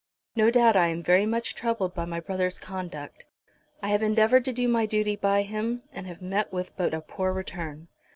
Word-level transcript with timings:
No 0.35 0.49
doubt 0.49 0.75
I 0.75 0.87
am 0.87 1.03
very 1.03 1.27
much 1.27 1.53
troubled 1.53 1.93
by 1.93 2.05
my 2.05 2.19
brother's 2.19 2.57
conduct. 2.57 3.23
I 3.83 3.89
have 3.89 4.01
endeavoured 4.01 4.43
to 4.45 4.51
do 4.51 4.67
my 4.67 4.87
duty 4.87 5.15
by 5.15 5.43
him, 5.43 5.83
and 5.93 6.07
have 6.07 6.23
met 6.23 6.51
with 6.51 6.75
but 6.75 6.95
a 6.95 7.01
poor 7.01 7.31
return. 7.31 7.87